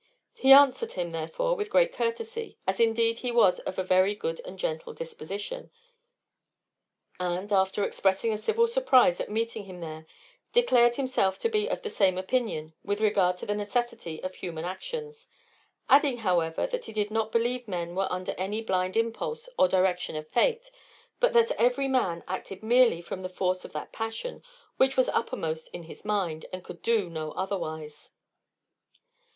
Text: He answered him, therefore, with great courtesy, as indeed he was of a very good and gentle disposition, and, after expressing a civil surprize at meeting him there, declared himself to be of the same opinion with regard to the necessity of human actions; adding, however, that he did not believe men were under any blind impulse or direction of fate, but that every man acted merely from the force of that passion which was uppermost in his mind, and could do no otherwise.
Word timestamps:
He 0.33 0.51
answered 0.51 0.93
him, 0.93 1.11
therefore, 1.11 1.55
with 1.55 1.69
great 1.69 1.93
courtesy, 1.93 2.57
as 2.65 2.79
indeed 2.79 3.19
he 3.19 3.31
was 3.31 3.59
of 3.59 3.77
a 3.77 3.83
very 3.83 4.15
good 4.15 4.41
and 4.43 4.57
gentle 4.57 4.93
disposition, 4.95 5.69
and, 7.19 7.51
after 7.51 7.83
expressing 7.83 8.33
a 8.33 8.37
civil 8.39 8.67
surprize 8.67 9.21
at 9.21 9.29
meeting 9.29 9.65
him 9.65 9.79
there, 9.79 10.07
declared 10.53 10.95
himself 10.95 11.37
to 11.37 11.49
be 11.49 11.67
of 11.69 11.83
the 11.83 11.89
same 11.91 12.17
opinion 12.17 12.73
with 12.83 12.99
regard 12.99 13.37
to 13.37 13.45
the 13.45 13.53
necessity 13.53 14.19
of 14.23 14.33
human 14.33 14.65
actions; 14.65 15.27
adding, 15.87 16.17
however, 16.17 16.65
that 16.65 16.85
he 16.85 16.93
did 16.93 17.11
not 17.11 17.31
believe 17.31 17.67
men 17.67 17.93
were 17.93 18.11
under 18.11 18.31
any 18.39 18.59
blind 18.63 18.97
impulse 18.97 19.49
or 19.55 19.67
direction 19.67 20.15
of 20.15 20.27
fate, 20.27 20.71
but 21.19 21.31
that 21.33 21.51
every 21.61 21.87
man 21.87 22.23
acted 22.27 22.63
merely 22.63 23.03
from 23.03 23.21
the 23.21 23.29
force 23.29 23.63
of 23.63 23.71
that 23.71 23.93
passion 23.93 24.41
which 24.77 24.97
was 24.97 25.09
uppermost 25.09 25.69
in 25.73 25.83
his 25.83 26.03
mind, 26.03 26.47
and 26.51 26.63
could 26.63 26.81
do 26.81 27.07
no 27.07 27.33
otherwise. 27.33 28.09